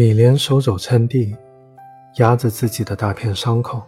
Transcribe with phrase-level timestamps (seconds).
[0.00, 1.36] 米莲手肘撑地，
[2.16, 3.82] 压着自己的大片伤口。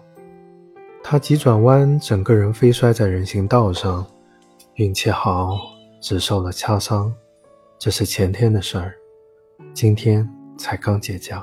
[1.02, 4.06] 他急转弯，整个人飞摔在人行道上。
[4.74, 5.56] 运气好，
[6.02, 7.10] 只受了擦伤。
[7.78, 8.92] 这是前天的事儿，
[9.72, 10.28] 今天
[10.58, 11.42] 才刚结痂。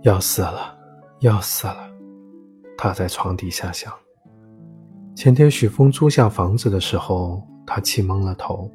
[0.00, 0.74] 要死了，
[1.20, 1.86] 要死了！
[2.74, 3.92] 他在床底下想。
[5.14, 8.72] 前天许峰租下房子的时候，他气蒙了头。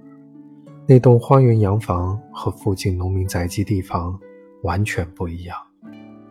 [0.91, 4.19] 那栋花园洋房和附近农民宅基地房
[4.63, 5.55] 完全不一样，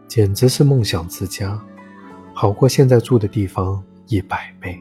[0.08, 1.56] 简直是梦想之家，
[2.34, 4.76] 好过现在住的地方一百倍。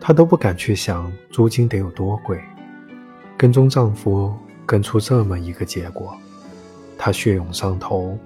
[0.00, 2.40] 她都不敢去想租金得有多贵。
[3.36, 4.32] 跟踪丈夫
[4.64, 6.16] 跟出这么一个结果，
[6.96, 8.16] 她血涌上头，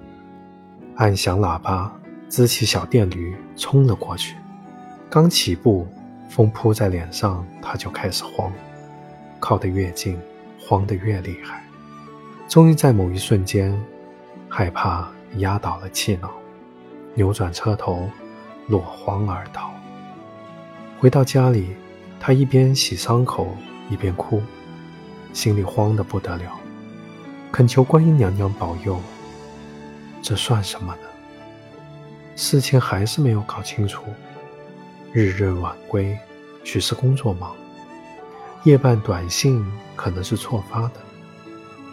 [0.97, 1.91] 按响喇叭，
[2.29, 4.35] 支起小电驴冲了过去。
[5.09, 5.87] 刚起步，
[6.29, 8.53] 风扑在脸上，她就开始慌。
[9.39, 10.19] 靠得越近，
[10.59, 11.63] 慌得越厉害。
[12.47, 13.77] 终于在某一瞬间，
[14.47, 16.31] 害怕压倒了气恼，
[17.13, 18.09] 扭转车头，
[18.67, 19.71] 落荒而逃。
[20.99, 21.75] 回到家里，
[22.19, 23.55] 他一边洗伤口，
[23.89, 24.41] 一边哭，
[25.33, 26.59] 心里慌得不得了，
[27.51, 28.99] 恳求观音娘娘保佑。
[30.21, 31.07] 这算什么呢？
[32.35, 34.03] 事情还是没有搞清楚。
[35.13, 36.17] 日日晚归，
[36.63, 37.55] 许是工作忙。
[38.67, 39.65] 夜半短信
[39.95, 40.95] 可能是错发的，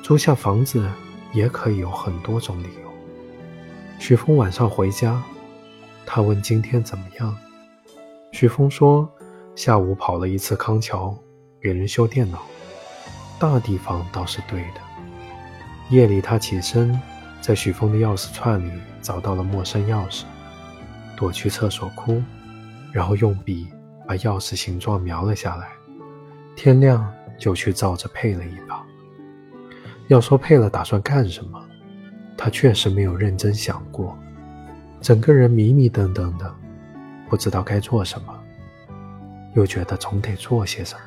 [0.02, 0.84] 租下房子
[1.32, 2.92] 也可以有很多种理由。
[4.00, 5.22] 许峰晚上回家，
[6.04, 7.32] 他问今天怎么样，
[8.32, 9.08] 许峰说
[9.54, 11.16] 下午跑了一次康桥，
[11.62, 12.42] 给人修电脑。
[13.38, 14.80] 大地方倒是对的。
[15.90, 17.00] 夜里他起身，
[17.40, 20.24] 在许峰的钥匙串里找到了陌生钥匙，
[21.16, 22.20] 躲去厕所哭，
[22.90, 23.68] 然后用笔
[24.08, 25.68] 把钥匙形状描了下来。
[26.56, 28.84] 天亮就去照着配了一把。
[30.08, 31.62] 要说配了打算干什么，
[32.36, 34.18] 他确实没有认真想过，
[35.00, 36.54] 整个人迷迷瞪瞪的，
[37.28, 38.38] 不知道该做什么，
[39.54, 41.00] 又觉得总得做些什么。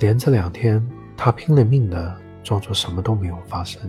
[0.00, 0.84] 连着两天，
[1.16, 3.80] 他拼了命的装作什么都没有发生。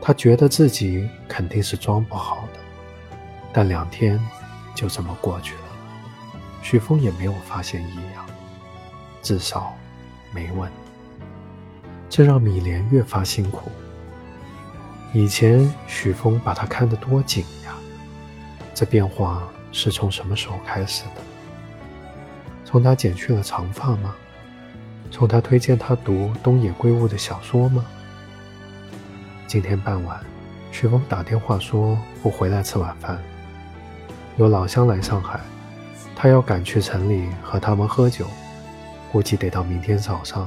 [0.00, 2.60] 他觉得自己肯定是装不好的，
[3.52, 4.20] 但两天
[4.74, 5.60] 就这么过去了，
[6.62, 8.26] 许峰也没有发现异样。
[9.26, 9.74] 至少
[10.30, 10.70] 没问，
[12.08, 13.72] 这让米莲越发辛苦。
[15.12, 17.74] 以前许峰把她看得多紧呀，
[18.72, 19.42] 这变化
[19.72, 21.22] 是从什么时候开始的？
[22.64, 24.14] 从他剪去了长发吗？
[25.10, 27.84] 从他推荐他读东野圭吾的小说吗？
[29.48, 30.20] 今天傍晚，
[30.70, 33.20] 许峰打电话说不回来吃晚饭，
[34.36, 35.40] 有老乡来上海，
[36.14, 38.24] 他要赶去城里和他们喝酒。
[39.16, 40.46] 估计得到明天早上。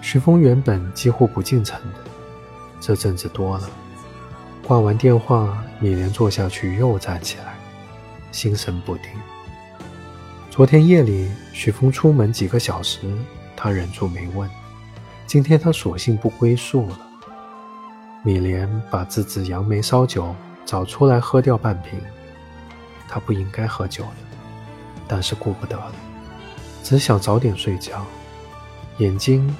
[0.00, 1.98] 徐峰原本几乎不进城的，
[2.80, 3.68] 这阵子多了。
[4.66, 7.58] 挂完电话，米莲坐下去又站起来，
[8.32, 9.04] 心神不定。
[10.50, 13.00] 昨天夜里，许峰出门几个小时，
[13.54, 14.48] 他忍住没问。
[15.26, 16.98] 今天他索性不归宿了。
[18.24, 22.00] 米莲把自制杨梅烧酒找出来喝掉半瓶。
[23.06, 24.38] 他不应该喝酒的，
[25.06, 25.92] 但是顾不得了。
[26.82, 28.04] 只想早点睡觉，
[28.98, 29.54] 眼睛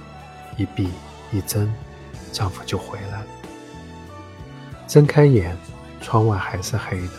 [0.57, 0.89] 一闭
[1.33, 1.73] 一睁，
[2.33, 3.27] 丈夫就回来了。
[4.89, 5.57] 睁开眼，
[6.01, 7.13] 窗外还是黑的，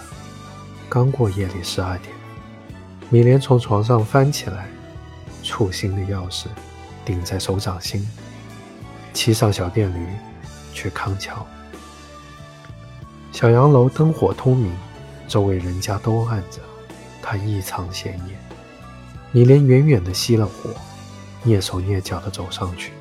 [0.90, 2.13] 刚过夜里十二点。
[3.09, 4.67] 米莲从床上翻起来，
[5.44, 6.47] 簇新的钥匙
[7.06, 8.06] 顶在手掌心，
[9.13, 10.07] 骑上小电驴
[10.73, 11.45] 去康桥。
[13.31, 14.73] 小洋楼灯火通明，
[15.28, 16.59] 周围人家都暗着，
[17.22, 18.41] 它异常显眼。
[19.33, 20.69] 米莲远远地熄了火，
[21.45, 22.91] 蹑手蹑脚地走上去，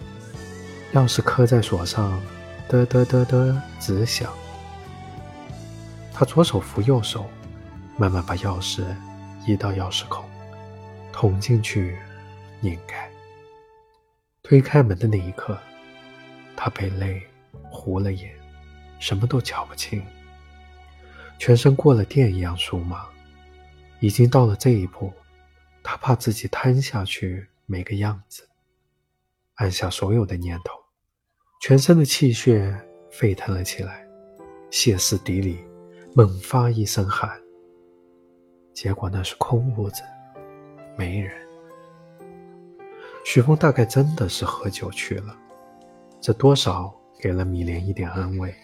[0.92, 2.22] 钥匙磕在锁上，
[2.68, 4.32] 嘚嘚嘚嘚直响。
[6.12, 7.28] 他左手扶右手，
[7.96, 8.84] 慢慢把钥匙
[9.44, 10.24] 移到钥匙孔，
[11.12, 11.98] 捅进去，
[12.60, 13.10] 拧开。
[14.44, 15.58] 推开门的那一刻，
[16.54, 17.20] 他被泪
[17.70, 18.30] 糊了眼，
[19.00, 20.00] 什么都瞧不清，
[21.40, 23.04] 全身过了电一样酥麻，
[23.98, 25.12] 已经到了这一步。
[25.82, 28.48] 他怕自己瘫下去没个样子，
[29.54, 30.74] 按下所有的念头，
[31.62, 32.74] 全身的气血
[33.10, 34.06] 沸腾了起来，
[34.70, 35.58] 歇斯底里，
[36.14, 37.40] 猛发一声喊。
[38.72, 40.02] 结果那是空屋子，
[40.96, 41.32] 没人。
[43.24, 45.36] 许峰大概真的是喝酒去了，
[46.20, 48.54] 这多少给了米莲一点安慰。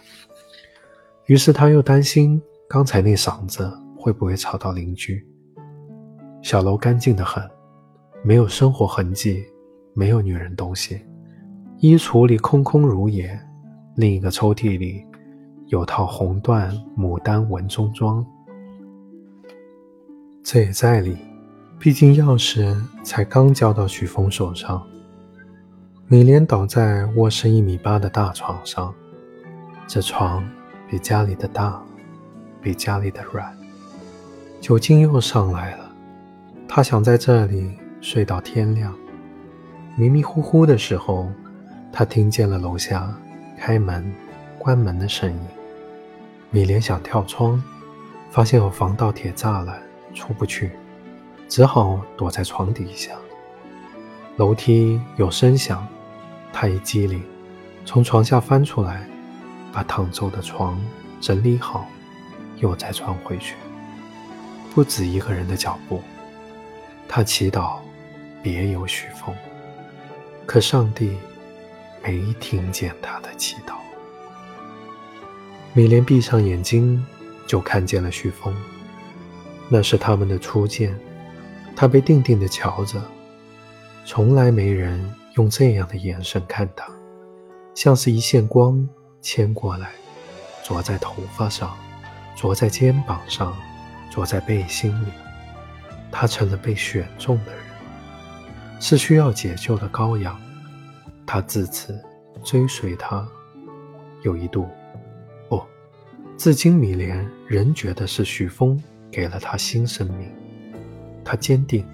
[1.26, 5.26] 于是他又担心刚才那嗓子会不会吵到邻居。
[6.46, 7.43] 小楼干净的很，
[8.22, 9.44] 没有生活痕迹，
[9.94, 11.04] 没有女人东西，
[11.78, 13.37] 衣橱里空空如也，
[13.96, 15.04] 另一个抽屉里
[15.66, 18.25] 有套红缎牡丹纹中装，
[20.44, 21.16] 这也在理，
[21.81, 24.81] 毕竟钥匙才刚交到许峰手上。
[26.06, 28.94] 米莲倒在卧室一米八的大床上，
[29.88, 30.48] 这床
[30.88, 31.82] 比家里的大，
[32.62, 33.52] 比家里的软。
[34.60, 35.85] 酒精又上来了，
[36.68, 38.94] 他想在这里睡到天亮。
[39.96, 41.30] 迷迷糊糊的时候，
[41.92, 43.14] 他听见了楼下
[43.58, 44.12] 开门、
[44.58, 45.40] 关门的声音。
[46.50, 47.62] 米莲想跳窗，
[48.30, 49.80] 发现有防盗铁栅栏，
[50.14, 50.72] 出不去，
[51.48, 53.12] 只好躲在床底下。
[54.36, 55.86] 楼梯有声响。
[56.52, 57.22] 他一机灵，
[57.84, 59.06] 从床下翻出来，
[59.72, 60.80] 把躺皱的床
[61.20, 61.86] 整理好，
[62.60, 63.56] 又再穿回去。
[64.74, 66.00] 不止一个人的脚步，
[67.08, 67.79] 他祈祷
[68.43, 69.35] 别有许风，
[70.44, 71.17] 可上帝
[72.03, 73.75] 没听见他的祈祷。
[75.73, 77.05] 米莲闭上眼睛，
[77.47, 78.55] 就看见了许峰，
[79.69, 80.99] 那是他们的初见。
[81.75, 83.03] 他被定定地瞧着，
[84.05, 85.14] 从来没人。
[85.37, 86.88] 用这样的眼神看他，
[87.75, 88.88] 像是一线光
[89.20, 89.91] 牵过来，
[90.64, 91.76] 着在头发上，
[92.35, 93.55] 着在肩膀上，
[94.11, 95.08] 着在背心里。
[96.11, 97.62] 他成了被选中的人，
[98.81, 100.41] 是需要解救的羔羊。
[101.26, 101.99] 他自此
[102.44, 103.26] 追随他。
[104.23, 104.69] 有一度，
[105.49, 105.62] 不，
[106.37, 110.29] 至今米莲仍觉得是许峰给了他新生命。
[111.25, 111.87] 他坚定，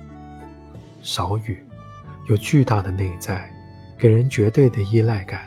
[1.03, 1.65] 少语。
[2.29, 3.53] 有巨大的内在，
[3.99, 5.43] 给人绝对的依赖感。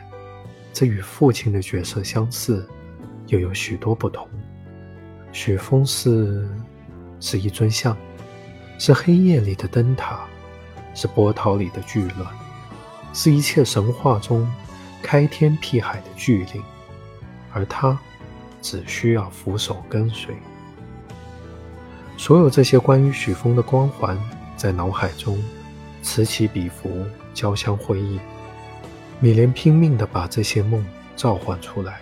[0.72, 2.68] 这与父亲的角色相似，
[3.28, 4.28] 又有许多不同。
[5.32, 6.46] 许峰是
[7.18, 7.96] 是一尊像，
[8.78, 10.20] 是黑夜里的灯塔，
[10.94, 12.26] 是波涛里的巨轮，
[13.12, 14.50] 是一切神话中
[15.02, 16.62] 开天辟海的巨灵。
[17.52, 17.98] 而他
[18.60, 20.34] 只需要俯首跟随。
[22.18, 24.18] 所有这些关于许峰的光环，
[24.56, 25.42] 在脑海中。
[26.02, 28.20] 此起彼伏，交相辉映。
[29.18, 30.84] 米莲拼命地把这些梦
[31.16, 31.98] 召唤出来，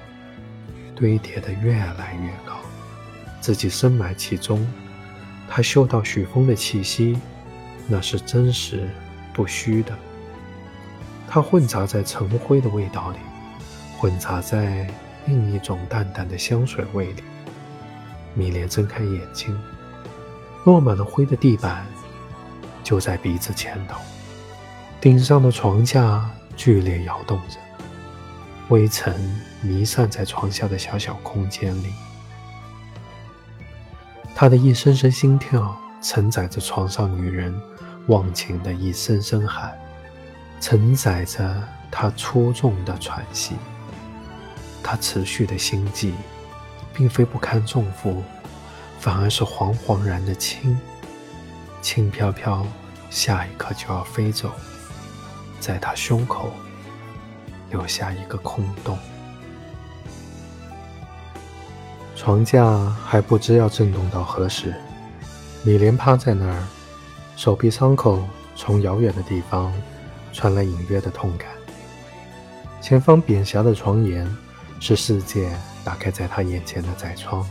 [0.94, 2.56] 堆叠得越来越高，
[3.41, 4.67] 自己深埋其中。
[5.49, 7.19] 他嗅到许峰的气息，
[7.87, 8.88] 那是真实
[9.32, 9.96] 不虚的。
[11.29, 13.19] 它混杂在尘灰的味道里，
[13.99, 14.88] 混杂在
[15.26, 17.23] 另一种淡淡的香水味里。
[18.35, 19.56] 米莲睁开眼睛，
[20.64, 21.87] 落满了灰的地板。
[22.82, 23.99] 就在鼻子前头，
[25.00, 27.56] 顶上的床架剧烈摇动着，
[28.69, 29.14] 微尘
[29.62, 31.93] 弥散在床下的小小空间里。
[34.35, 37.55] 他的一声声心跳承载着床上女人
[38.09, 39.73] 忘情的一声声喊，
[40.61, 43.55] 承载着他粗重的喘息。
[44.83, 46.13] 他持续的心悸，
[46.93, 48.23] 并非不堪重负，
[48.99, 50.77] 反而是惶惶然的轻。
[51.81, 52.67] 轻飘飘，
[53.11, 54.51] 下一刻就要飞走，
[55.61, 56.53] 在他胸口
[57.71, 58.99] 留下一个空洞。
[62.17, 64.75] 床架还不知要震动到何时，
[65.65, 66.63] 米莲趴在那儿，
[67.37, 68.23] 手臂伤口
[68.55, 69.73] 从遥远的地方
[70.33, 71.49] 传来隐约的痛感。
[72.81, 74.29] 前方扁狭的床沿
[74.79, 75.51] 是世界
[75.83, 77.47] 打开在他眼前的窄窗，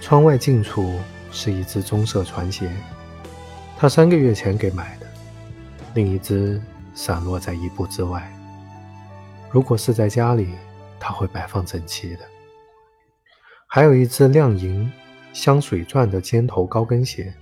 [0.00, 0.98] 窗外近处
[1.30, 2.70] 是一只棕色船鞋。
[3.76, 5.06] 他三个月前给买的，
[5.94, 6.60] 另一只
[6.94, 8.28] 散落在一步之外。
[9.50, 10.48] 如果是在家里，
[10.98, 12.20] 他会摆放整齐的。
[13.78, 14.90] 还有一只亮银
[15.32, 17.32] 镶水钻的尖头高跟鞋，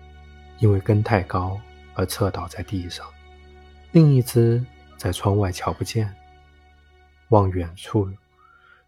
[0.59, 1.59] 因为跟太高
[1.95, 3.07] 而侧倒在地上。
[3.93, 4.63] 另一只
[4.99, 6.15] 在窗外瞧不见。
[7.31, 8.07] 望远处，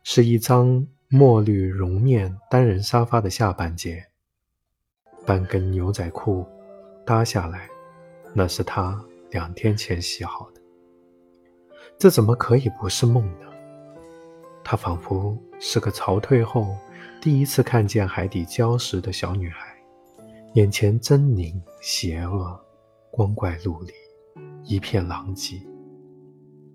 [0.04, 4.04] 是一张墨绿绒面单人沙发的下半截，
[5.24, 6.46] 半根牛仔裤。
[7.06, 7.66] 搭下来，
[8.34, 10.60] 那是他两天前洗好的。
[11.98, 13.46] 这怎么可以不是梦呢？
[14.62, 16.76] 他仿佛是个潮退后
[17.20, 19.74] 第一次看见海底礁石的小女孩，
[20.54, 22.58] 眼前狰狞邪恶，
[23.10, 23.92] 光怪陆离，
[24.62, 25.60] 一片狼藉。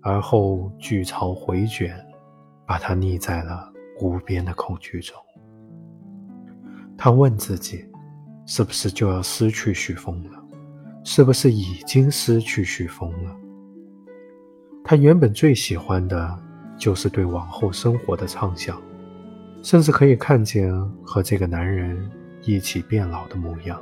[0.02, 1.98] 而后巨潮回卷，
[2.66, 5.16] 把她溺在了无边的恐惧中。
[6.96, 7.84] 她问自己。
[8.46, 10.38] 是不是就要失去许峰了？
[11.02, 13.34] 是不是已经失去许峰了？
[14.84, 16.38] 他原本最喜欢的
[16.76, 18.78] 就是对往后生活的畅想，
[19.64, 20.70] 甚至可以看见
[21.02, 21.98] 和这个男人
[22.42, 23.80] 一起变老的模样。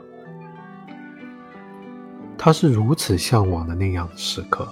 [2.38, 4.66] 他是如此向往的那样的时刻，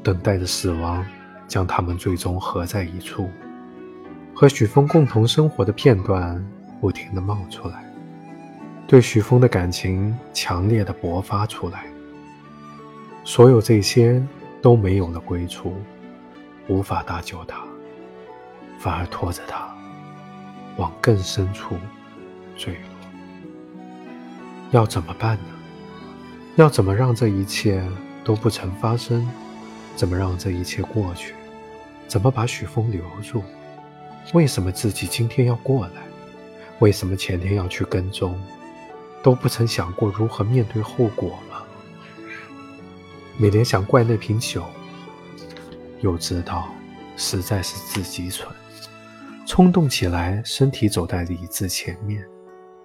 [0.00, 1.04] 等待着死亡
[1.48, 3.28] 将他们最终合在一处，
[4.32, 6.40] 和许峰共同生活的片段
[6.80, 7.84] 不停地冒出来，
[8.86, 11.86] 对许峰的感情强烈的勃发出来。
[13.24, 14.24] 所有这些
[14.62, 15.74] 都没有了归处，
[16.68, 17.60] 无法搭救他，
[18.78, 19.68] 反而拖着他
[20.78, 21.76] 往更深处
[22.56, 22.80] 坠落。
[24.70, 25.44] 要怎么办呢？
[26.56, 27.86] 要怎么让这一切
[28.24, 29.28] 都不曾发生？
[29.94, 31.34] 怎么让这一切过去？
[32.06, 33.42] 怎么把许峰留住？
[34.32, 36.02] 为什么自己今天要过来？
[36.78, 38.38] 为什么前天要去跟踪？
[39.22, 41.62] 都不曾想过如何面对后果吗？
[43.36, 44.64] 美莲想怪那瓶酒，
[46.00, 46.68] 又知道
[47.16, 48.48] 实在是自己蠢，
[49.48, 52.22] 冲动起来，身体走在理智前面，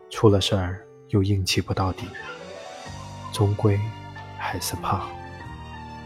[0.09, 0.79] 出了事儿。
[1.09, 2.07] 又硬气不到底，
[3.31, 3.79] 终归
[4.39, 5.03] 还是怕，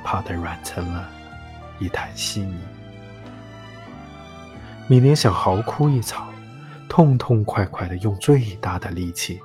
[0.04, 1.10] 怕的软成了
[1.80, 2.60] 一滩稀泥。
[4.88, 6.28] 米莲想嚎哭一场，
[6.90, 9.40] 痛痛快快的用最大的力气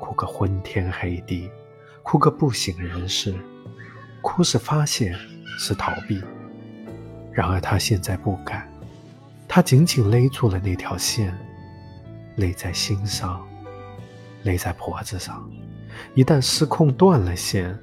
[0.00, 1.48] 哭个昏天黑地，
[2.02, 3.32] 哭个不省人事。
[4.20, 5.14] 哭是发泄，
[5.58, 6.20] 是逃避。
[7.30, 8.68] 然而他现在不敢，
[9.48, 11.36] 他紧紧勒住了那条线，
[12.36, 13.40] 勒在心上。
[14.42, 15.48] 勒在脖子上，
[16.14, 17.74] 一旦失控断了线，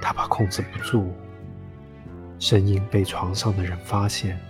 [0.00, 1.12] 他怕控制不住。
[2.38, 4.40] 声音被床上的人发现，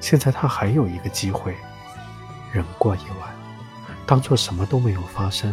[0.00, 1.54] 现在他还有一个机会，
[2.50, 3.28] 忍过一晚，
[4.06, 5.52] 当做什么都没有发生。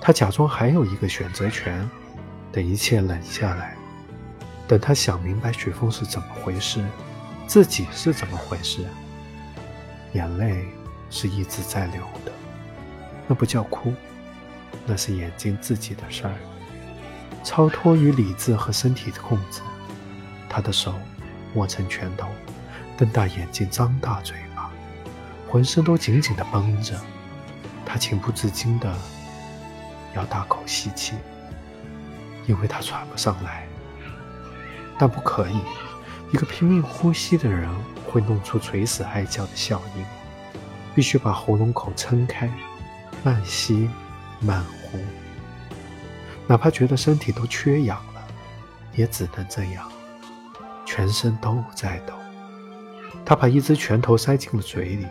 [0.00, 1.90] 他假装还有一个选择权，
[2.52, 3.76] 等一切冷下来，
[4.68, 6.84] 等他想明白雪峰是怎么回事，
[7.48, 8.86] 自己是怎么回事，
[10.12, 10.66] 眼泪
[11.10, 12.32] 是一直在流的，
[13.26, 13.92] 那不叫哭。
[14.86, 16.34] 那是眼睛自己的事儿，
[17.44, 19.60] 超脱于理智和身体的控制。
[20.48, 20.94] 他的手
[21.54, 22.26] 握成拳头，
[22.96, 24.70] 瞪大眼睛，张大嘴巴，
[25.48, 26.98] 浑身都紧紧地绷着。
[27.86, 28.92] 他情不自禁地
[30.16, 31.14] 要大口吸气，
[32.46, 33.66] 因为他喘不上来。
[34.98, 35.60] 但不可以，
[36.32, 37.68] 一个拼命呼吸的人
[38.12, 40.04] 会弄出垂死哀叫的效应。
[40.94, 42.50] 必须把喉咙口撑开，
[43.24, 43.88] 慢吸。
[44.44, 44.98] 慢呼，
[46.48, 48.20] 哪怕觉得身体都缺氧了，
[48.92, 49.88] 也只能这样，
[50.84, 52.12] 全身都在抖。
[53.24, 55.06] 他把一只拳头塞进了嘴里，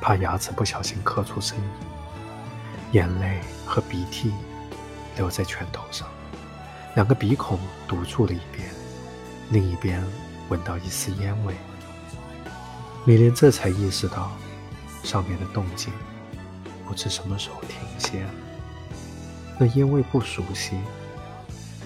[0.00, 1.64] 怕牙齿不小心磕出声音。
[2.90, 4.32] 眼泪和鼻涕
[5.16, 6.08] 流在拳头上，
[6.96, 8.68] 两个鼻孔堵住了一边，
[9.50, 10.02] 另一边
[10.48, 11.54] 闻到一丝烟味。
[13.04, 14.32] 米莲这才意识到
[15.02, 15.92] 上面的动静。
[16.86, 18.26] 不知什么时候停歇，
[19.58, 20.76] 那烟味不熟悉，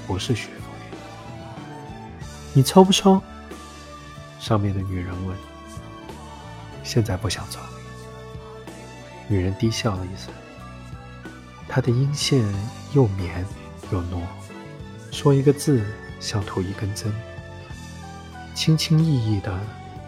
[0.07, 0.65] 不是许峰。
[2.53, 3.23] 你抽不抽？
[4.41, 5.37] 上面的女人问。
[6.83, 7.61] 现在不想抽。
[9.29, 10.33] 女人低笑了一声，
[11.69, 12.43] 她的音线
[12.93, 13.47] 又绵
[13.93, 14.23] 又糯，
[15.13, 15.85] 说一个字
[16.19, 17.13] 像吐一根针，
[18.59, 19.57] 轻轻易易的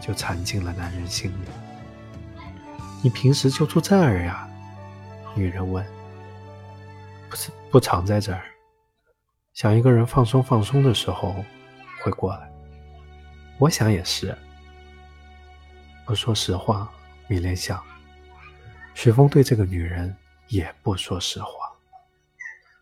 [0.01, 1.47] 就缠进了男人心里。
[3.01, 4.49] 你平时就住这儿呀？
[5.37, 5.87] 女人问
[7.31, 8.43] ：“不是不常在这儿，
[9.55, 11.45] 想一个人放松放松的时候
[12.03, 12.51] 会过来。
[13.61, 14.37] 我想也是。
[16.05, 16.91] 不说实话，
[17.29, 17.81] 米莲想，
[18.95, 20.17] 雪峰对这个女人
[20.49, 21.53] 也不说实话。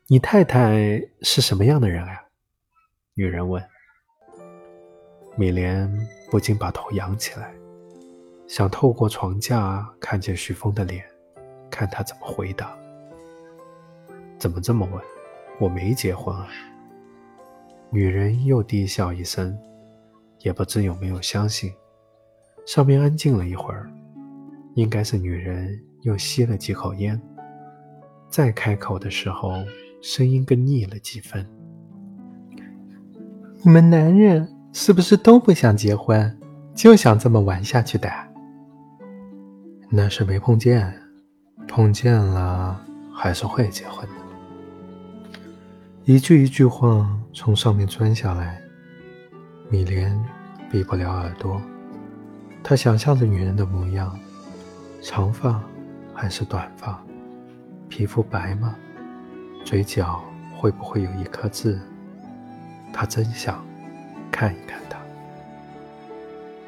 [0.06, 2.22] 你太太是什么样的人啊？”
[3.12, 3.62] 女人问。
[5.38, 5.88] 米莲
[6.32, 7.54] 不禁把头仰起来，
[8.48, 11.04] 想透过床架看见许峰的脸。
[11.70, 12.76] 看他怎么回答。
[14.36, 15.00] 怎么这么问？
[15.60, 16.48] 我没结婚啊。
[17.90, 19.56] 女人又低笑一声，
[20.40, 21.72] 也不知有没有相信。
[22.66, 23.88] 上面安静了一会儿，
[24.74, 27.20] 应该是女人又吸了几口烟。
[28.28, 29.52] 再开口的时候，
[30.02, 31.46] 声音更腻了几分。
[33.62, 34.48] 你们男人
[34.80, 36.38] 是不是都不想结婚，
[36.72, 38.08] 就想这么玩下去的？
[39.90, 40.94] 那是没碰见。
[41.66, 42.80] 碰见了，
[43.12, 45.38] 还是会结婚的。
[46.04, 48.62] 一句一句话从上面钻下来，
[49.68, 50.16] 米莲
[50.70, 51.60] 闭不了耳朵。
[52.62, 54.16] 她想象着女人的模样：
[55.02, 55.60] 长发
[56.14, 57.02] 还是短发？
[57.88, 58.76] 皮肤白吗？
[59.64, 60.22] 嘴角
[60.56, 61.80] 会不会有一颗痣？
[62.92, 63.60] 她真想
[64.30, 64.98] 看一看她。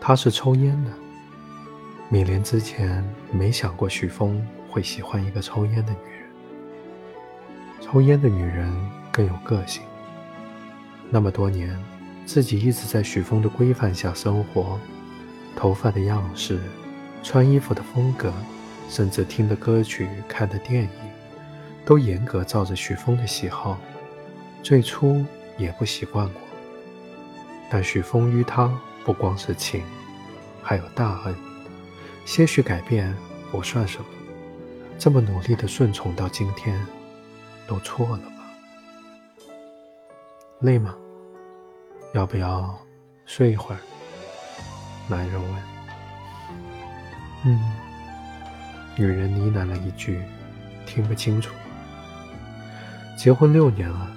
[0.00, 0.90] 她是抽烟的。
[2.08, 4.44] 米莲之前没想过许峰。
[4.72, 6.30] 会喜欢一个抽烟的女人，
[7.80, 8.72] 抽烟的女人
[9.10, 9.82] 更有个性。
[11.10, 11.76] 那么多年，
[12.24, 14.78] 自己一直在许峰的规范下生活，
[15.56, 16.60] 头发的样式、
[17.20, 18.32] 穿衣服的风格，
[18.88, 20.90] 甚至听的歌曲、看的电影，
[21.84, 23.76] 都严格照着许峰的喜好。
[24.62, 25.24] 最初
[25.58, 26.40] 也不习惯过，
[27.70, 28.68] 但许峰于他
[29.04, 29.82] 不光是情，
[30.60, 31.34] 还有大恩。
[32.26, 33.16] 些许改变
[33.50, 34.04] 不算什么，
[34.98, 36.84] 这么努力的顺从到今天，
[37.66, 38.32] 都错了吧？
[40.60, 40.94] 累吗？
[42.12, 42.76] 要不要
[43.24, 43.80] 睡一会儿？
[45.08, 45.62] 男人问。
[47.46, 47.72] 嗯，
[48.96, 50.20] 女人呢喃了一句，
[50.84, 51.54] 听不清楚。
[53.16, 54.10] 结婚六年了，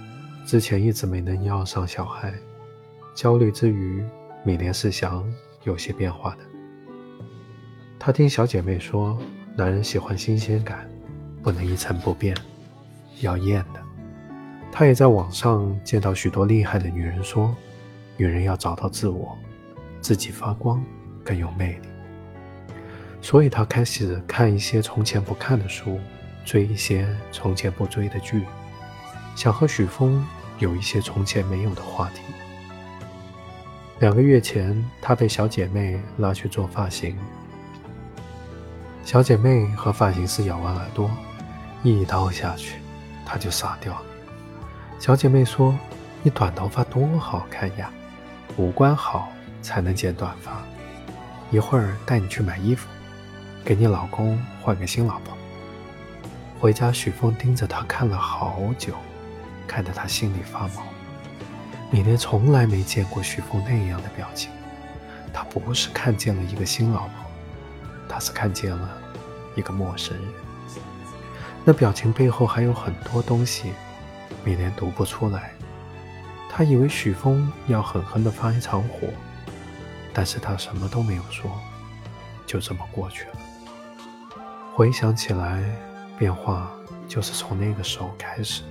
[0.45, 2.33] 之前一直没能要上小孩，
[3.13, 4.03] 焦虑之余，
[4.43, 5.23] 米莲是想
[5.63, 6.39] 有些变化的。
[7.99, 9.17] 她听小姐妹说，
[9.55, 10.89] 男人喜欢新鲜感，
[11.41, 12.35] 不能一成不变，
[13.21, 13.79] 要艳的。
[14.71, 17.55] 她也在网上见到许多厉害的女人说。
[18.15, 19.35] 女人要找到自我，
[19.99, 20.83] 自己发光
[21.23, 21.87] 更有魅力。
[23.21, 25.99] 所以她开始看一些从前不看的书，
[26.45, 28.45] 追一些从前不追的剧，
[29.35, 30.23] 想和许峰
[30.59, 32.21] 有一些从前没有的话题。
[33.99, 37.17] 两个月前，她被小姐妹拉去做发型，
[39.05, 41.09] 小姐妹和发型师咬完耳朵，
[41.83, 42.79] 一刀下去，
[43.25, 44.01] 她就傻掉了。
[44.99, 45.77] 小姐妹说
[46.23, 47.91] ：“你短头发多好看呀！”
[48.57, 49.31] 五官好
[49.61, 50.63] 才能剪短发。
[51.51, 52.87] 一会儿带你去买衣服，
[53.63, 55.37] 给你老公换个新老婆。
[56.59, 58.93] 回家，许峰盯着她看了好久，
[59.67, 60.83] 看得她心里发毛。
[61.93, 64.49] 米莲从来没见过许峰那样的表情。
[65.31, 67.09] 他不是看见了一个新老婆，
[68.09, 68.89] 他是看见了
[69.55, 70.25] 一个陌生人。
[71.63, 73.73] 那表情背后还有很多东西，
[74.43, 75.51] 米莲读不出来。
[76.49, 79.07] 他以为许峰要狠狠地发一场火，
[80.11, 81.61] 但是他什么都没有说，
[82.47, 83.31] 就这么过去了。
[84.73, 85.63] 回想起来，
[86.17, 86.71] 变化
[87.07, 88.63] 就是从那个时候开始。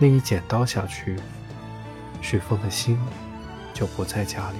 [0.00, 1.20] 那一剪刀下去，
[2.22, 2.98] 许峰的心
[3.74, 4.56] 就不在家里。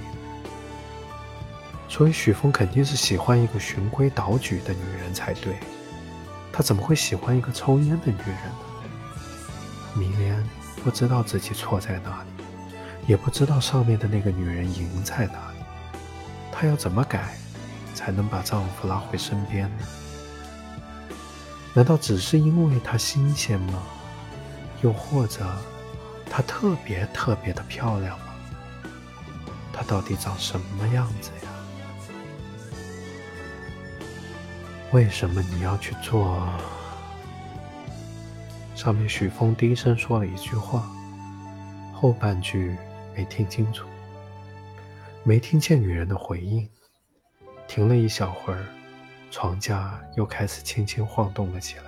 [1.88, 5.56] 所以许峰肯定是喜欢一个循规蹈矩的女人才对，
[6.52, 9.94] 他怎么会喜欢一个抽烟的女人呢？
[9.94, 10.42] 迷恋。
[10.84, 12.42] 不知道自己错在哪里，
[13.06, 15.58] 也不知道上面的那个女人赢在哪里。
[16.50, 17.36] 她要怎么改，
[17.94, 19.84] 才能把丈夫拉回身边呢？
[21.72, 23.80] 难道只是因为她新鲜吗？
[24.80, 25.46] 又或者
[26.34, 28.24] 她特别特别的漂亮吗？
[29.70, 31.52] 她到底长什么样子呀？
[34.92, 36.42] 为什么你要去做？
[38.74, 40.90] 上面许峰低声说了一句话，
[41.92, 42.78] 后半句
[43.14, 43.86] 没听清楚，
[45.24, 46.66] 没听见女人的回应。
[47.68, 48.64] 停了一小会儿，
[49.30, 51.84] 床架又开始轻轻晃动了起来，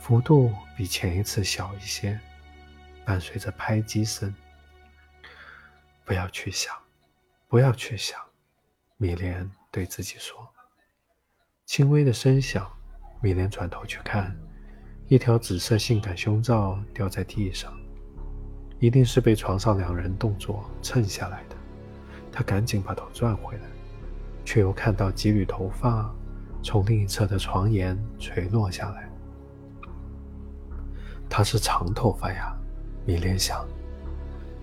[0.00, 2.18] 幅度比前一次小一些，
[3.06, 4.34] 伴随着拍击声。
[6.04, 6.74] 不要去想，
[7.48, 8.20] 不要去想，
[8.96, 10.46] 米莲对自己说。
[11.64, 12.68] 轻微的声响，
[13.22, 14.36] 米莲转头去看。
[15.08, 17.72] 一条紫色性感胸罩掉在地上，
[18.80, 21.56] 一定是被床上两人动作蹭下来的。
[22.32, 23.62] 他赶紧把头转回来，
[24.44, 26.12] 却又看到几缕头发
[26.60, 29.08] 从另一侧的床沿垂落下来。
[31.28, 32.55] 他是长头发呀，
[33.06, 33.64] 米莲想，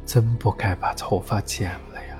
[0.05, 2.17] 真不该把头发剪了呀。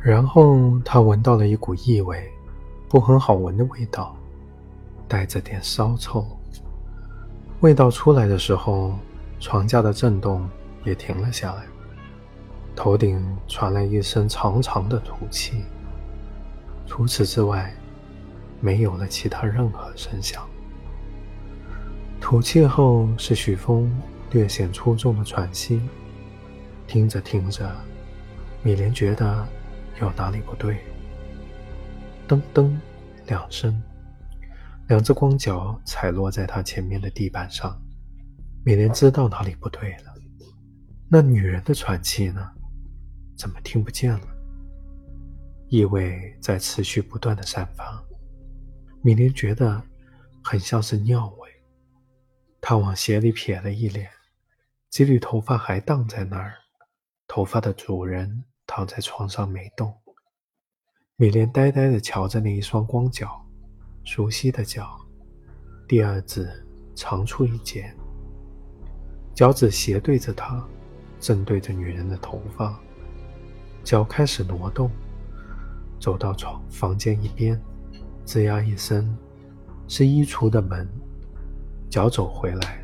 [0.00, 2.30] 然后他闻到了一股异味，
[2.88, 4.14] 不很好闻的味道。
[5.08, 6.26] 带着点骚臭，
[7.60, 8.92] 味道出来的时候，
[9.38, 10.50] 床架的震动
[10.82, 11.64] 也停了下来，
[12.74, 15.62] 头顶传来一声长长的吐气。
[16.86, 17.72] 除此之外，
[18.60, 20.44] 没有了其他任何声响。
[22.20, 23.90] 吐气后是许峰
[24.32, 25.80] 略显出众的喘息，
[26.86, 27.70] 听着听着，
[28.62, 29.46] 米莲觉得
[30.00, 30.78] 有哪里不对。
[32.28, 32.76] 噔噔
[33.26, 33.80] 两声。
[34.88, 37.76] 两只光脚踩落在他前面的地板上，
[38.64, 40.14] 米莲知道哪里不对了。
[41.08, 42.48] 那女人的喘气呢？
[43.36, 44.20] 怎么听不见了？
[45.68, 48.00] 异味在持续不断的散发，
[49.02, 49.82] 米莲觉得
[50.40, 51.45] 很像是尿味。
[52.68, 54.10] 他往鞋里瞥了一脸，
[54.90, 56.52] 几缕头发还荡在那儿，
[57.28, 59.94] 头发的主人躺在床上没动。
[61.14, 63.40] 米莲呆呆地瞧着那一双光脚。
[64.02, 64.98] 熟悉的脚，
[65.86, 66.50] 第二指
[66.96, 67.94] 长出一截，
[69.32, 70.60] 脚趾斜对着他，
[71.20, 72.76] 正对着女人的头发，
[73.84, 74.90] 脚开始挪动，
[76.00, 77.62] 走到床房间一边，
[78.24, 79.16] 吱呀一声，
[79.86, 80.88] 是衣橱的门。
[81.88, 82.78] 脚走回来，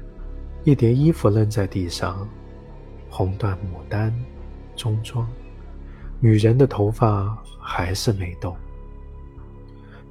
[0.64, 2.28] 一叠衣服扔在地上，
[3.10, 4.14] 红缎牡丹，
[4.74, 5.28] 中装，
[6.20, 8.56] 女人的头发还是没动。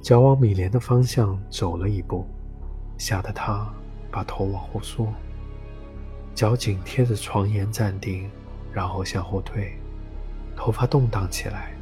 [0.00, 2.26] 脚往米莲的方向走了一步，
[2.98, 3.72] 吓得她
[4.10, 5.06] 把头往后缩。
[6.34, 8.28] 脚紧贴着床沿站定，
[8.72, 9.72] 然后向后退，
[10.56, 11.72] 头发动荡起来，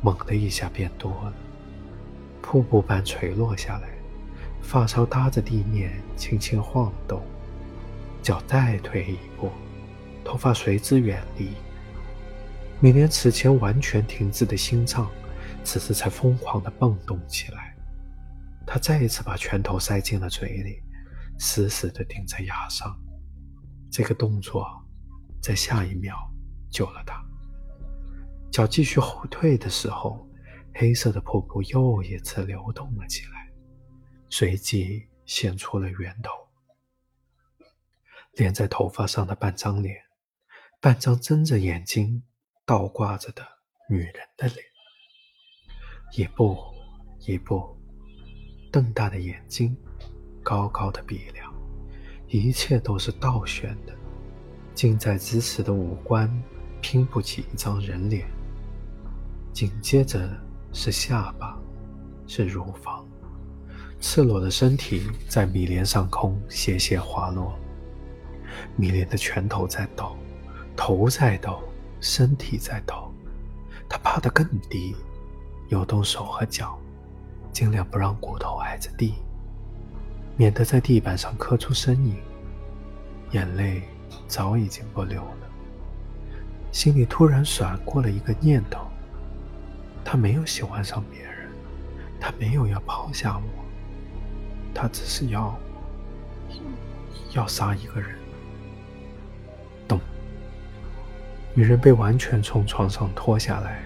[0.00, 1.32] 猛地一下变多了，
[2.40, 3.88] 瀑布般垂落下来，
[4.62, 7.22] 发梢搭着地面轻轻晃动。
[8.22, 9.50] 脚再退一步，
[10.24, 11.50] 头发随之远离。
[12.80, 15.10] 米莲此前完全停滞的心脏，
[15.64, 17.74] 此时才疯狂地蹦动起来。
[18.66, 20.80] 他再一次把拳头塞进了嘴里，
[21.38, 22.96] 死死地顶在牙上。
[23.90, 24.66] 这个动作
[25.40, 26.16] 在下一秒
[26.70, 27.20] 救了他。
[28.50, 30.26] 脚继续后退的时候，
[30.74, 33.31] 黑色的瀑布又一次流动了起来，
[34.34, 36.32] 随即现出了源头。
[38.32, 39.94] 连在头发上的半张脸，
[40.80, 42.22] 半张睁着眼睛
[42.64, 43.46] 倒挂着的
[43.90, 44.64] 女人的脸，
[46.16, 46.56] 一步
[47.26, 47.76] 一步，
[48.72, 49.76] 瞪大的眼睛，
[50.42, 51.52] 高高的鼻梁。
[52.28, 53.94] 一切都是倒悬的，
[54.74, 56.26] 近在咫尺的五官
[56.80, 58.26] 拼不起一张人脸。
[59.52, 60.26] 紧接着
[60.72, 61.60] 是下巴，
[62.26, 63.06] 是乳房，
[64.02, 67.56] 赤裸的身体在米莲上空斜斜滑落。
[68.74, 70.16] 米莲的拳头在抖，
[70.76, 71.62] 头在抖，
[72.00, 73.14] 身体在抖。
[73.88, 74.96] 他趴得更低，
[75.68, 76.76] 扭动手和脚，
[77.52, 79.14] 尽量不让骨头挨着地。
[80.36, 82.16] 免得在地板上刻出身影，
[83.30, 83.82] 眼泪
[84.26, 85.48] 早已经不流了。
[86.72, 88.80] 心里突然闪过了一个念头：
[90.04, 91.48] 他没有喜欢上别人，
[92.18, 93.61] 他没有要抛下我，
[94.74, 95.58] 他只是要
[97.34, 98.18] 要杀一个人。
[99.88, 100.00] 咚！
[101.54, 103.82] 女人被完全从床上拖下来，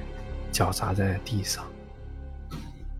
[0.53, 1.65] 脚砸在了地上，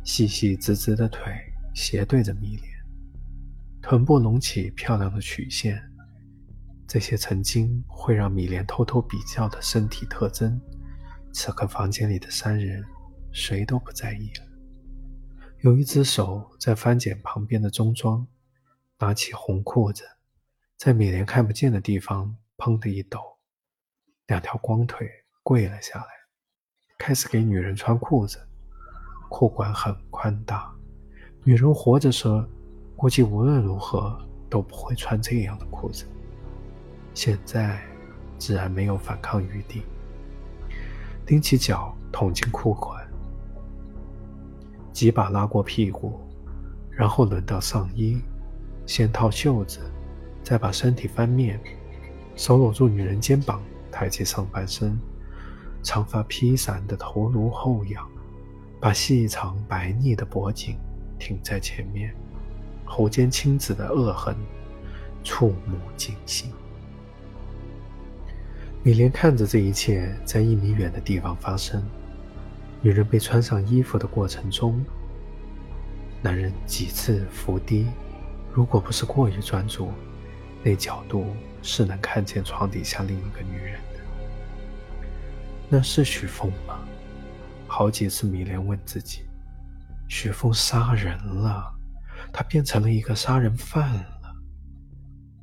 [0.05, 1.33] 细细直直的腿
[1.75, 2.77] 斜对着米莲。
[3.83, 5.81] 臀部隆起，漂亮的曲线，
[6.89, 10.61] 这些曾经会让米莲偷偷比较的身体特征，
[11.33, 12.85] 此刻房间里的三人
[13.31, 14.46] 谁都不在意了。
[15.61, 18.27] 有一只手在翻捡旁边的中装，
[18.99, 20.05] 拿起红裤子，
[20.77, 23.19] 在米莲看不见的地方砰的一抖，
[24.27, 25.09] 两条光腿
[25.43, 26.07] 跪了下来，
[26.99, 28.39] 开始给女人穿裤子。
[29.29, 30.73] 裤管很宽大，
[31.43, 32.29] 女人活着时。
[32.99, 36.07] 估计无论如何都不会穿这样的裤子。
[37.13, 37.79] 现在
[38.39, 39.83] 自然没有反抗余地，
[41.27, 43.06] 踮起脚捅进裤管，
[44.97, 46.19] 几把拉过屁股，
[46.91, 48.19] 然后轮到上衣，
[48.87, 49.79] 先套袖子，
[50.43, 51.61] 再把身体翻面，
[52.35, 53.61] 手搂住女人肩膀，
[53.93, 54.99] 抬起上半身，
[55.83, 58.09] 长发披散的头颅后仰，
[58.81, 60.79] 把细长白腻的脖颈
[61.19, 62.15] 挺在前面。
[62.83, 64.35] 喉间青紫的恶痕，
[65.23, 66.51] 触目惊心。
[68.83, 71.87] 米莲看着这一切在一米远的地方发生。
[72.87, 74.81] 女人被穿上衣服的过程中，
[76.23, 77.89] 男人几次伏低，
[78.55, 79.91] 如果不是过于专注，
[80.63, 84.01] 那角度是能看见床底下另一个女人的。
[85.69, 86.79] 那是许峰吗？
[87.67, 89.23] 好几次米莲问自己：
[90.09, 91.75] 许峰杀人了。
[92.33, 94.33] 他变成了一个杀人犯了。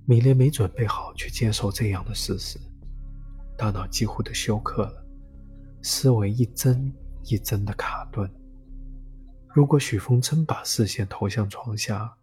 [0.05, 2.57] 米莲没准备好去接受这样的事实，
[3.57, 5.05] 大脑几乎都休克了，
[5.81, 6.89] 思维一帧
[7.25, 8.29] 一帧的卡顿。
[9.53, 12.17] 如果许峰真把视线投向床下，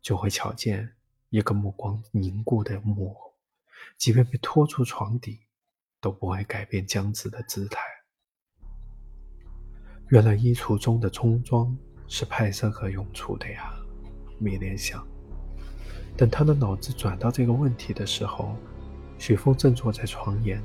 [0.00, 0.92] 就会瞧见
[1.30, 3.34] 一个目光凝固的木偶，
[3.96, 5.40] 即便被拖出床底，
[6.00, 7.80] 都不会改变僵直的姿态。
[10.08, 13.72] 原来衣橱中的冲装是派这个用处的呀。
[14.38, 15.06] 米莲想，
[16.16, 18.56] 等他的脑子转到这个问题的时候，
[19.18, 20.62] 许峰正坐在床沿，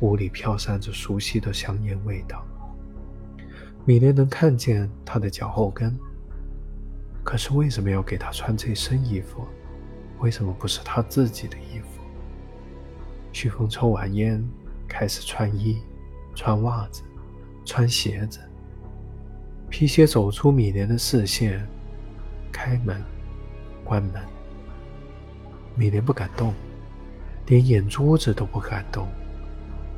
[0.00, 2.46] 屋里飘散着熟悉的香烟味道。
[3.84, 5.98] 米莲能看见他的脚后跟，
[7.24, 9.46] 可是为什么要给他穿这身衣服？
[10.18, 12.02] 为什么不是他自己的衣服？
[13.32, 14.42] 许峰抽完烟，
[14.86, 15.80] 开始穿衣、
[16.34, 17.02] 穿袜子、
[17.64, 18.40] 穿鞋子，
[19.70, 21.66] 皮鞋走出米莲的视线。
[22.50, 23.00] 开门，
[23.84, 24.20] 关门。
[25.76, 26.52] 米莲不敢动，
[27.46, 29.06] 连眼珠子都不敢动，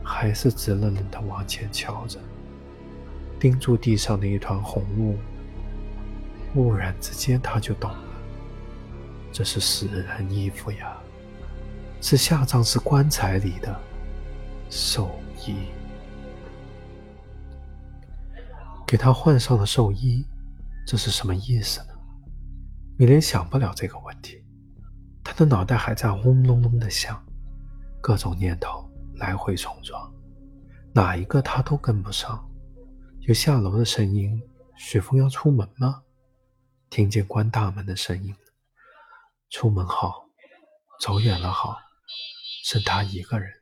[0.05, 2.21] 还是直愣愣地往前瞧着，
[3.40, 5.18] 盯住地上的一团红雾。
[6.53, 8.05] 忽然之间，他就懂了，
[9.33, 10.96] 这是死人衣服呀，
[12.03, 13.81] 是下葬式棺材里的
[14.68, 15.11] 寿
[15.46, 15.57] 衣。
[18.87, 20.26] 给他换上了寿衣，
[20.87, 21.94] 这是什么意思呢？
[22.98, 24.44] 米莲想不了这个问题，
[25.22, 27.24] 他的脑袋还在轰隆隆的响。
[28.03, 30.12] 各种念头来回冲撞，
[30.92, 32.44] 哪一个他都跟不上。
[33.25, 34.43] 有下楼的声音，
[34.79, 36.03] 雪峰要出门吗？
[36.89, 38.35] 听见关大门的声音，
[39.51, 40.25] 出门好，
[40.99, 41.77] 走远了好，
[42.65, 43.53] 剩他一个人，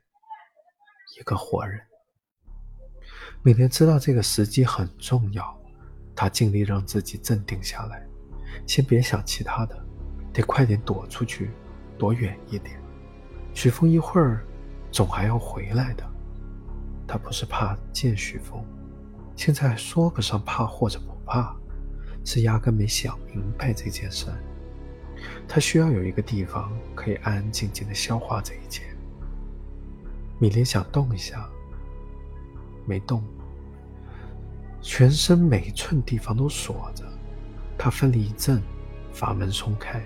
[1.19, 1.77] 一个活人。
[3.43, 5.61] 每天知道这个时机很重要，
[6.15, 8.07] 他尽力让自己镇定下来，
[8.65, 9.77] 先别想其他的，
[10.31, 11.51] 得快点躲出去，
[11.97, 12.81] 躲远一点。
[13.53, 14.47] 许峰一会儿
[14.89, 16.09] 总还要回来的，
[17.05, 18.65] 他不是怕见许峰，
[19.39, 21.55] 现在说不上怕或者不怕，
[22.25, 24.25] 是压根没想明白这件事。
[25.47, 28.83] 他需要有一个地方可以安安静静的消化这一切。
[30.39, 31.49] 米莲想动一下，
[32.85, 33.23] 没动，
[34.81, 37.05] 全身每一寸地方都锁着。
[37.77, 38.61] 他奋力一震，
[39.13, 40.03] 阀门松开，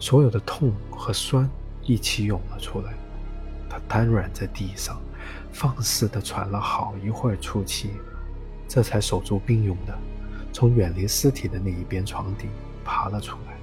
[0.00, 1.48] 所有的痛和酸。
[1.84, 2.92] 一起涌了出来，
[3.70, 5.00] 他瘫软在地上，
[5.52, 7.92] 放肆的喘了好一会儿粗气，
[8.68, 9.96] 这才手足并用的，
[10.52, 12.48] 从远离尸体的那一边床底
[12.84, 13.56] 爬了出来，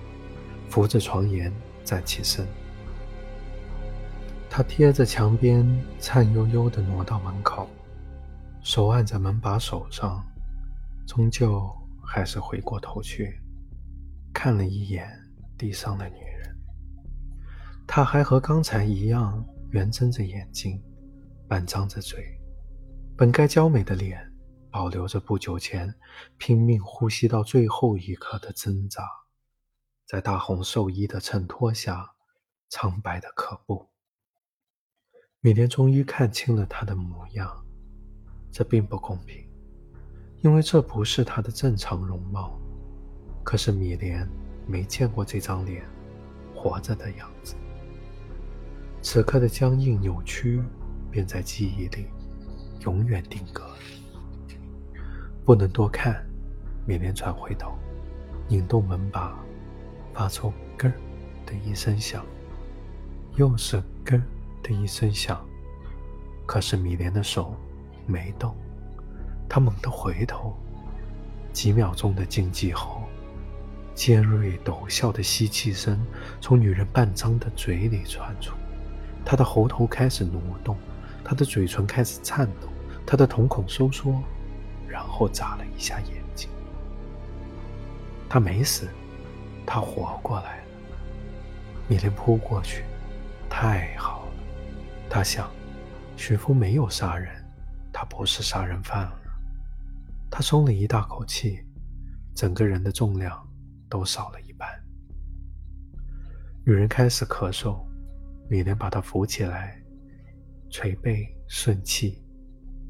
[0.70, 1.52] 扶着床沿
[1.84, 2.48] 站起身。
[4.50, 5.68] 他贴着墙边，
[6.00, 7.68] 颤悠悠地挪到门口，
[8.62, 10.24] 手按在门把手上，
[11.08, 11.68] 终究
[12.06, 13.40] 还是回过头去，
[14.32, 15.10] 看了一眼
[15.58, 16.56] 地上的女人。
[17.88, 20.80] 他还和刚才一样，圆睁着眼睛，
[21.48, 22.24] 半张着嘴，
[23.18, 24.20] 本该娇美的脸，
[24.74, 25.94] 保留着不久前
[26.40, 29.04] 拼命呼吸到最后一刻的挣扎，
[30.08, 32.16] 在大红寿衣的衬托下，
[32.70, 33.88] 苍白的可怖。
[35.42, 37.64] 米莲终于看清了他的模样，
[38.52, 39.48] 这并不公平，
[40.42, 42.60] 因为这不是他的正常容貌。
[43.44, 44.28] 可是米莲
[44.66, 45.88] 没见过这张脸
[46.56, 47.54] 活着的样子。
[49.04, 50.64] 此刻的僵硬扭曲，
[51.12, 52.08] 便在记忆里
[52.80, 53.70] 永远定格。
[55.46, 56.24] 不能多看。
[56.86, 57.74] 米莲转回头，
[58.48, 59.34] 拧动门把，
[60.14, 60.92] 发出“咯”
[61.46, 62.26] 的一声响，
[63.36, 64.22] 又是“咯”
[64.62, 65.40] 的一声响。
[66.46, 67.56] 可是米莲的手
[68.06, 68.54] 没动。
[69.48, 70.58] 他猛地回头，
[71.54, 73.04] 几秒钟的静寂后，
[73.94, 76.06] 尖锐陡峭的吸气声
[76.42, 78.56] 从女人半张的嘴里传出。
[79.24, 80.76] 她的喉头开始挪动，
[81.24, 82.68] 她的嘴唇开始颤抖，
[83.06, 84.22] 她的瞳孔收缩，
[84.94, 86.48] 然后眨了一下眼睛。
[88.30, 88.88] 他没死，
[89.66, 90.64] 他活过来了。
[91.88, 92.84] 米莲扑过去，
[93.50, 94.34] 太好了。
[95.10, 95.50] 他想，
[96.16, 97.44] 许峰没有杀人，
[97.92, 99.20] 他不是杀人犯了。
[100.30, 101.66] 他松了一大口气，
[102.36, 103.36] 整个人的重量
[103.90, 104.70] 都少了一半。
[106.64, 107.84] 女人开始咳嗽。
[108.48, 109.82] 米莲把他扶起来，
[110.70, 112.23] 捶背顺气。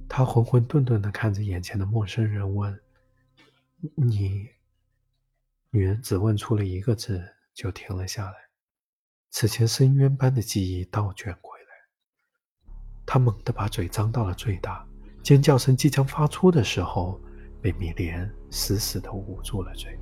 [0.07, 2.79] 他浑浑沌沌地看着眼前的陌生人，问
[3.95, 4.49] ：“你？”
[5.71, 8.35] 女人只问出了一个字，就停了下来。
[9.31, 11.65] 此前深渊般的记忆倒卷回来。
[13.05, 14.87] 他猛地把嘴张到了最大，
[15.23, 17.19] 尖叫声即将发出的时候，
[17.59, 19.97] 被米莲死死地捂住了嘴。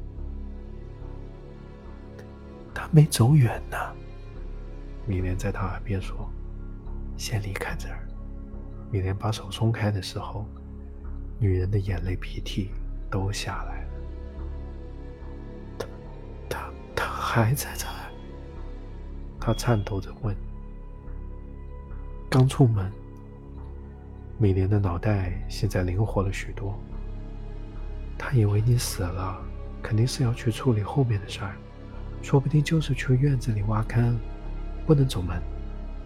[2.73, 3.77] 他没走远呢。
[5.07, 6.29] 米莲在他耳边说
[7.15, 8.05] ：“先离开这儿。”
[8.91, 10.45] 米莲把手松开的时候，
[11.39, 12.69] 女人的眼泪鼻涕
[13.09, 13.87] 都下来了。
[15.79, 15.87] 他、
[16.49, 17.93] 他、他还在这儿。
[19.39, 20.35] 他颤抖着问
[22.29, 22.91] ：“刚出门。”
[24.37, 26.77] 米莲的脑袋现在灵活了许多。
[28.17, 29.41] 他以为你死了，
[29.81, 31.55] 肯定是要去处理后面的事儿，
[32.21, 34.19] 说不定就是去院子里挖坑。
[34.85, 35.41] 不能走门，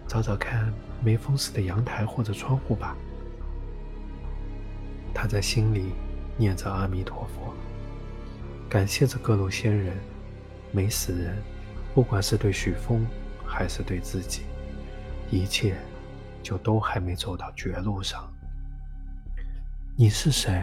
[0.06, 0.72] 找找看
[1.04, 2.96] 没封死的阳台或者窗户吧。
[5.14, 5.92] 他在心里
[6.36, 7.54] 念着阿弥陀佛，
[8.68, 9.96] 感谢着各路仙人，
[10.72, 11.36] 没死人。
[11.94, 13.06] 不管是对许峰，
[13.46, 14.42] 还是对自己，
[15.30, 15.76] 一切
[16.42, 18.30] 就都还没走到绝路上。
[19.96, 20.62] 你是谁？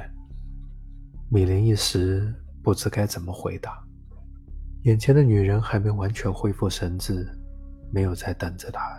[1.29, 3.83] 米林一时不知该怎么回答。
[4.83, 7.27] 眼前的女人还没完全恢复神智。
[7.95, 8.92] 没有再等着他，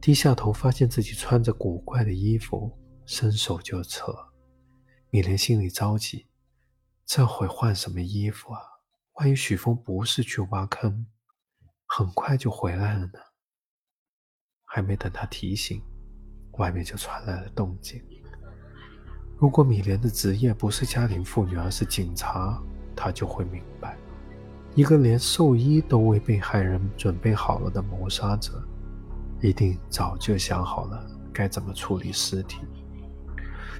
[0.00, 2.70] 低下头发现自己穿着古怪的衣服，
[3.04, 4.12] 伸手就扯。
[5.10, 6.26] 米莲心里着急，
[7.04, 8.60] 这会换什么衣服啊？
[9.14, 11.06] 万一许峰不是去挖坑，
[11.86, 13.18] 很快就回来了呢？
[14.64, 15.82] 还没等他提醒，
[16.58, 18.02] 外面就传来了动静。
[19.38, 22.62] 如果米莲的职业不是家庭妇女，而是警察，
[22.94, 23.96] 他就会明白，
[24.74, 28.62] 一个连寿衣都为被害人准备好了的谋杀者，
[29.40, 32.60] 一定早就想好了该怎么处理尸体。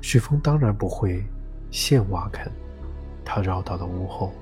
[0.03, 1.25] 许峰当然不会
[1.71, 2.51] 现挖坑，
[3.25, 4.33] 他绕到了屋后。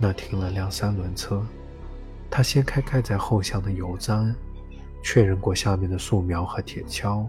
[0.00, 1.44] 那停了辆三轮车，
[2.30, 4.32] 他掀开盖在后箱的油毡，
[5.02, 7.26] 确认过下面的树苗和铁锹，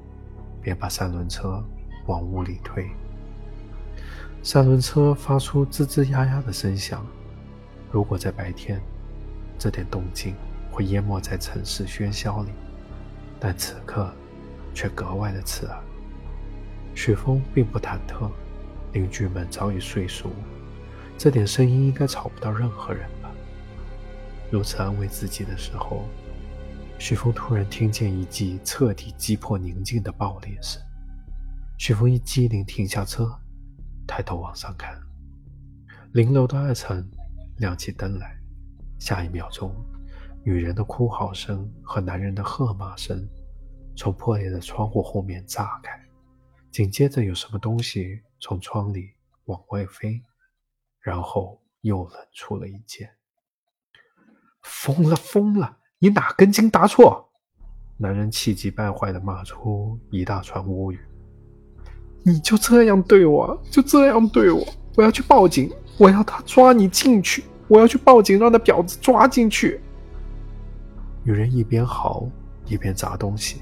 [0.62, 1.64] 便把三轮车
[2.06, 2.88] 往屋里推。
[4.44, 7.04] 三轮车发出吱吱呀呀的声响。
[7.92, 8.80] 如果在白天，
[9.58, 10.36] 这点动静
[10.72, 12.52] 会淹没在城市喧嚣里，
[13.40, 14.14] 但此刻
[14.74, 15.84] 却格外的刺耳。
[16.94, 18.30] 许峰并不忐忑，
[18.94, 20.32] 邻居们早已睡熟。
[21.18, 23.32] 这点声音应该吵不到任何人吧？
[24.52, 26.06] 如此安慰自己的时候，
[26.98, 30.82] 许峰突然听见一记彻底击破宁静的爆裂声。
[31.78, 33.30] 许峰一激灵，停下车，
[34.06, 35.00] 抬头往上看，
[36.14, 37.10] 零楼的二层
[37.58, 38.36] 亮起灯来。
[38.98, 39.74] 下一秒钟，
[40.50, 43.24] 女人的哭嚎声和男人的喝骂声
[43.96, 45.92] 从破裂的窗户后面炸开，
[46.72, 49.12] 紧接着有什么东西从窗里
[49.46, 50.20] 往外飞。
[51.02, 53.08] 然后又冷出了一剑。
[54.64, 55.78] 疯了，疯了！
[56.00, 57.30] 你哪根筋搭错？
[57.98, 61.00] 男人气急败坏的骂出一大串污语。
[62.24, 64.66] 你就这样对我，就这样对我！
[64.96, 69.80] 我要去报警，我要他抓你进去，我要去报警，让那婊子抓进去。
[71.24, 72.28] 女人一边嚎
[72.66, 73.62] 一边砸东西。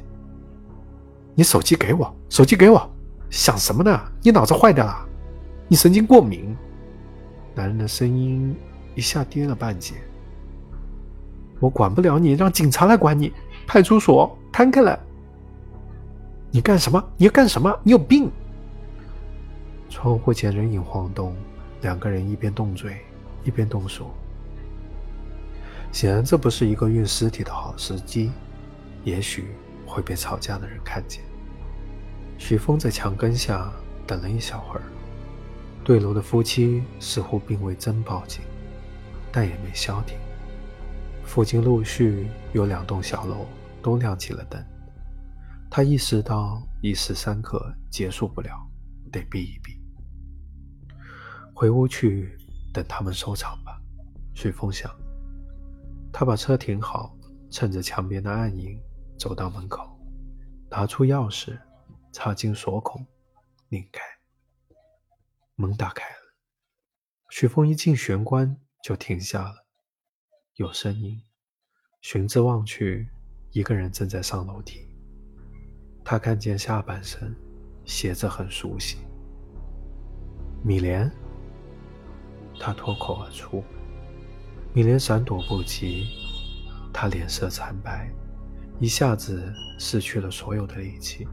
[1.36, 2.90] 你手机给我，手机给我！
[3.30, 4.00] 想什么呢？
[4.22, 5.06] 你脑子坏掉了？
[5.68, 6.56] 你神经过敏？
[7.54, 8.56] 男人的声音
[8.96, 9.96] 一下跌了半截。
[11.60, 13.34] 我管不了你，让警察来管你。
[13.68, 14.98] 派出所摊开来。
[16.52, 17.04] 你干什么？
[17.18, 17.78] 你要干什么？
[17.84, 18.32] 你有病！
[19.90, 21.36] 窗户前人影晃动，
[21.82, 22.98] 两个人一边动嘴
[23.44, 24.10] 一边动手。
[25.92, 28.32] 显然，这不是一个运尸体的好时机，
[29.04, 29.48] 也许
[29.86, 31.24] 会被吵架的人看见。
[32.38, 33.72] 许峰在墙根下
[34.06, 34.84] 等了一小会儿。
[35.84, 38.42] 对楼的夫妻似乎并未真报警，
[39.32, 40.18] 但也没消停。
[41.24, 43.48] 附近陆续有两栋小楼
[43.82, 44.64] 都亮起了灯。
[45.70, 48.70] 他意识到一时三刻结束不了，
[49.12, 49.82] 得避一避。
[51.54, 52.38] 回屋去
[52.72, 53.82] 等他们收场吧。
[54.36, 54.92] 许峰想。
[56.20, 57.16] 他把车停好，
[57.52, 58.82] 趁着墙边的暗影，
[59.20, 59.88] 走到门口，
[60.68, 61.56] 拿出钥匙，
[62.12, 63.06] 插进锁孔，
[63.70, 64.02] 拧开。
[65.54, 66.34] 门打开了，
[67.30, 69.68] 许峰一进玄关就停下了。
[70.56, 71.22] 有声音，
[72.02, 73.08] 循着望去，
[73.52, 74.90] 一个人正在上楼梯。
[76.04, 77.36] 他看见下半身，
[77.86, 78.98] 鞋子很熟悉。
[80.64, 81.12] 米莲，
[82.60, 83.64] 他脱口而出。
[84.74, 86.08] 米莲闪躲不及，
[86.94, 88.12] 他脸色惨白，
[88.80, 91.28] 一下子失去了所有的力气，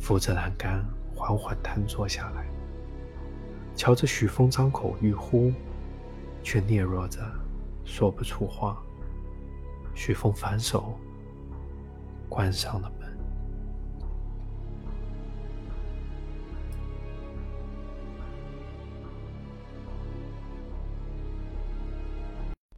[0.00, 2.44] 扶着栏杆缓缓瘫坐下来。
[3.76, 5.52] 瞧着许峰张口欲呼，
[6.42, 7.20] 却嗫嚅着
[7.84, 8.82] 说不出话。
[9.94, 10.98] 许峰反手
[12.28, 12.92] 关上了。